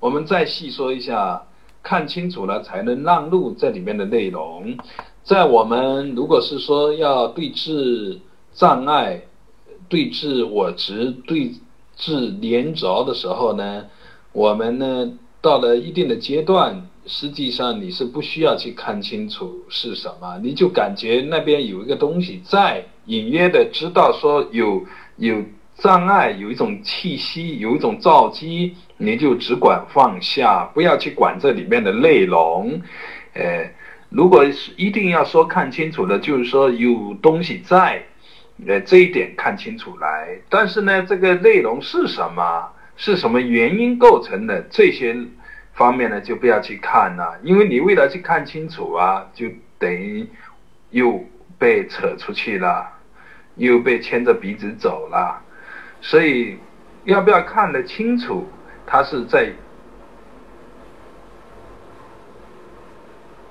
[0.00, 1.42] 我们再细说一下，
[1.82, 4.76] 看清楚了才能让路这里面的内容。
[5.24, 8.18] 在我们如果是说要对峙
[8.52, 9.22] 障碍、
[9.88, 11.52] 对峙我执、对
[11.98, 13.86] 峙连着的时候呢，
[14.32, 24.82] 我们呢到了一定的阶段，实际上你是不需要去看清楚是什么，你就感觉那边有一个东西在，隐约的知道说有
[25.16, 25.42] 有
[25.78, 32.80] 障碍，有一种气息，有一种躁机，你就只管放下，不要去管这里面的内容。
[33.34, 33.70] 呃，
[34.10, 38.02] 如果是一定要说看清楚的，就是说有东西在。
[38.66, 45.16] 呃，这一点看清楚来，但是呢，这个内容是什么，是什么原因构成的，这些
[45.74, 49.46] 方面呢，就不要去看了，因为你为了去看清楚啊，就
[49.78, 50.26] 等于
[50.90, 51.24] 又
[51.56, 52.84] 被扯出去了，
[53.54, 55.40] 又被牵着鼻子走了，
[56.00, 56.58] 所以
[57.04, 58.46] 要不要看得清楚，
[58.86, 59.50] 它是在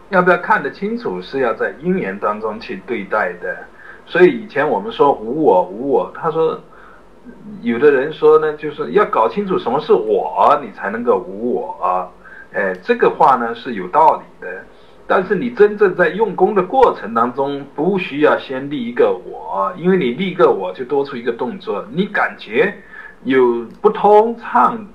[0.10, 3.58] 要不要看得清楚，是要在因缘当中去对待的。
[4.06, 6.58] 所以以前我们说无我无我，他说，
[7.62, 12.10] 有的人说呢，就是要搞清楚什么是我，你才能够无我。
[12.54, 14.64] 哎，这个话呢是有道理的，
[15.08, 22.74] 但是你真正在用功的过程当中，不需要先立一个我，因为你立个我就多出一个动作，你感觉
[23.24, 24.86] 有不通畅，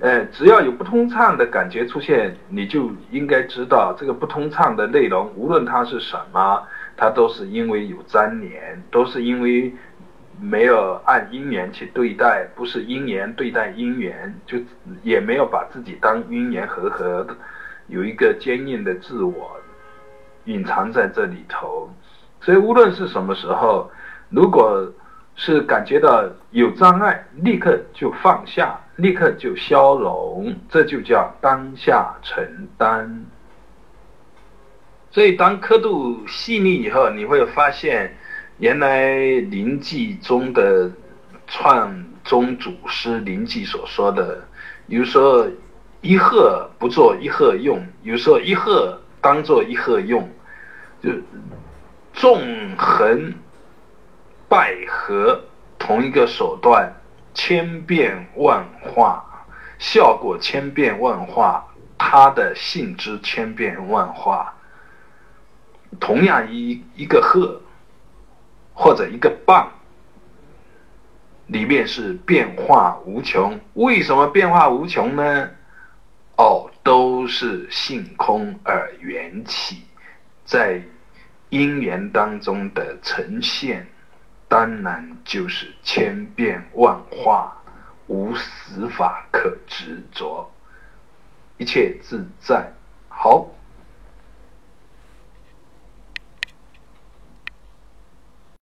[0.00, 6.62] 呃，只要有不通畅的感觉出现，你就应该知道这个不通畅的内容，无论它是什么。
[6.96, 9.72] 它都是因为有粘连，都是因为
[10.38, 14.58] 没有按因缘去对待，不是因缘对待因缘，就
[15.02, 17.34] 也没有把自己当因缘和合的，
[17.90, 19.60] 有一个坚硬的自我
[20.46, 21.90] 隐藏在这里头。
[22.40, 23.90] 所以无论是什么时候，
[24.30, 24.90] 如果
[25.36, 33.26] 是感觉到有障碍，立刻就放下，立刻就消融，这就叫当下承担。
[35.10, 38.16] 所以，当刻度细腻以后，你会发现，
[38.58, 39.16] 原来
[39.50, 40.90] 灵济中的
[41.46, 44.44] 创宗祖师灵济所说的，
[44.86, 45.48] 比如说
[46.02, 50.28] 一鹤不做一鹤用，有时候一鹤当做一鹤用，
[51.02, 51.10] 就
[52.14, 52.40] 纵
[52.76, 53.34] 横
[54.48, 55.40] 捭阖，
[55.78, 56.90] 同一个手段，
[57.34, 59.44] 千变万化，
[59.78, 61.66] 效果千变万化，
[61.98, 64.54] 它的性质千变万化。
[65.98, 67.60] 同样一一个鹤，
[68.72, 69.68] 或者一个棒，
[71.46, 73.60] 里面是变化无穷。
[73.74, 75.50] 为什么变化无穷呢？
[76.40, 79.82] 哦，都是性空而缘起，
[80.46, 80.80] 在
[81.50, 83.86] 因缘当中的呈现，
[84.48, 87.54] 当然就是千变万化，
[88.06, 90.50] 无死法可执着，
[91.58, 92.72] 一切自在。